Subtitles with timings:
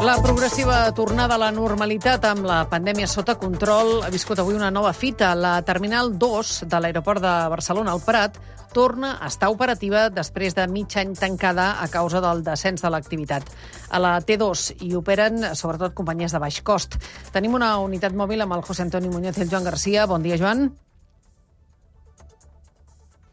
[0.00, 4.70] La progressiva tornada a la normalitat amb la pandèmia sota control ha viscut avui una
[4.72, 5.34] nova fita.
[5.36, 8.38] La Terminal 2 de l'aeroport de Barcelona, al Prat,
[8.72, 13.44] torna a estar operativa després de mig any tancada a causa del descens de l'activitat.
[13.90, 16.96] A la T2 hi operen sobretot companyies de baix cost.
[17.34, 20.06] Tenim una unitat mòbil amb el José Antoni Muñoz i el Joan Garcia.
[20.08, 20.70] Bon dia, Joan.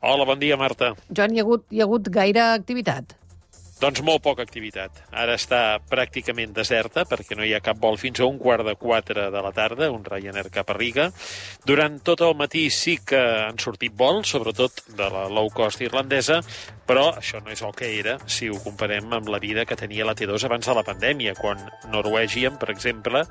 [0.01, 0.91] Hola, bon dia, Marta.
[1.07, 3.15] Joan, hi ha hagut, hi ha hagut gaire activitat?
[3.77, 5.03] Doncs molt poca activitat.
[5.13, 8.73] Ara està pràcticament deserta perquè no hi ha cap vol fins a un quart de
[8.73, 11.11] quatre de la tarda, un Ryanair cap a Riga.
[11.65, 16.39] Durant tot el matí sí que han sortit vols, sobretot de la low cost irlandesa,
[16.89, 20.07] però això no és el que era si ho comparem amb la vida que tenia
[20.07, 21.61] la T2 abans de la pandèmia, quan
[21.93, 23.21] Norwegian, per exemple,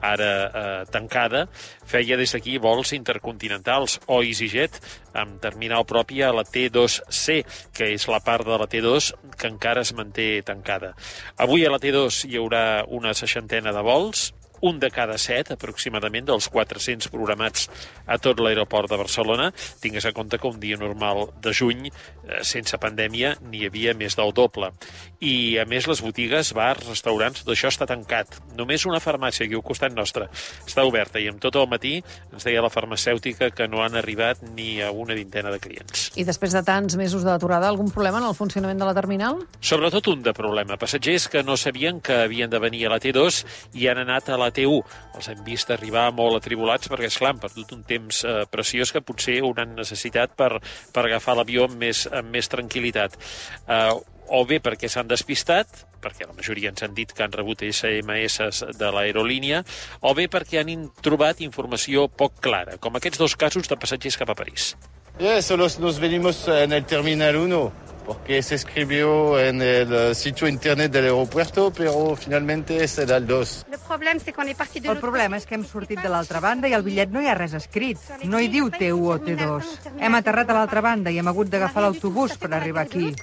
[0.00, 1.44] ara eh, tancada,
[1.90, 4.80] feia des d'aquí vols intercontinentals o EasyJet
[5.14, 7.40] amb terminal propi a la T2C,
[7.74, 10.94] que és la part de la T2 que encara es manté tancada.
[11.38, 16.26] Avui a la T2 hi haurà una seixantena de vols, un de cada set, aproximadament,
[16.28, 17.68] dels 400 programats
[18.06, 19.50] a tot l'aeroport de Barcelona.
[19.80, 24.16] Tingues en compte que un dia normal de juny, eh, sense pandèmia, n'hi havia més
[24.16, 24.72] del doble.
[25.20, 28.40] I, a més, les botigues, bars, restaurants, tot això està tancat.
[28.56, 30.28] Només una farmàcia aquí al costat nostre
[30.66, 31.98] està oberta i amb tot el matí
[32.32, 36.10] ens deia la farmacèutica que no han arribat ni a una vintena de clients.
[36.16, 39.42] I després de tants mesos d'aturada, algun problema en el funcionament de la terminal?
[39.60, 40.78] Sobretot un de problema.
[40.80, 43.42] Passatgers que no sabien que havien de venir a la T2
[43.80, 44.78] i han anat a la T1.
[45.18, 49.04] Els hem vist arribar molt atribulats perquè, esclar, han perdut un temps eh, preciós que
[49.04, 50.56] potser hauran necessitat per,
[50.94, 53.18] per agafar l'avió amb, més, amb més tranquil·litat.
[53.66, 53.92] Eh,
[54.30, 58.62] o bé perquè s'han despistat, perquè la majoria ens han dit que han rebut SMS
[58.78, 59.64] de l'aerolínia,
[60.06, 64.30] o bé perquè han trobat informació poc clara, com aquests dos casos de passatgers cap
[64.30, 64.76] a París.
[65.20, 70.90] Yeah, solo nos venimos en el Terminal 1 porque se escribió en el sitio internet
[70.90, 73.66] del aeropuerto, pero finalmente es el 2.
[73.70, 77.36] El problema és que hem sortit de l'altra banda i al bitllet no hi ha
[77.38, 78.02] res escrit.
[78.26, 79.70] No hi diu T1 o T2.
[80.02, 83.14] Hem aterrat a l'altra banda i hem hagut d'agafar l'autobús per arribar aquí.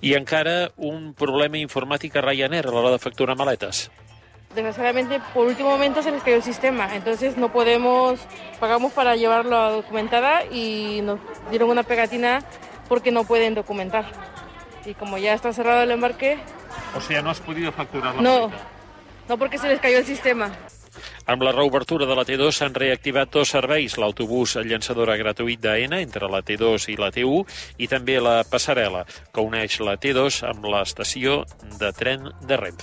[0.00, 3.88] I encara un problema informàtic a Ryanair a l'hora de facturar maletes.
[4.54, 8.20] Desgraciadamente, por último momento se les cayó el sistema, entonces no podemos,
[8.60, 11.18] pagamos para llevarlo documentada y nos
[11.50, 12.40] dieron una pegatina
[12.88, 14.04] porque no pueden documentar.
[14.86, 16.38] Y como ya está cerrado el embarque...
[16.96, 18.62] O sea, no has podido facturar la No, maleta.
[19.28, 20.52] no porque se les cayó el sistema.
[21.26, 26.28] Amb la reobertura de la T2 s'han reactivat dos serveis, l'autobús llançadora gratuït d'AENA entre
[26.28, 27.46] la T2 i la T1
[27.80, 31.40] i també la passarel·la, que uneix la T2 amb l'estació
[31.80, 32.82] de tren de Renfe.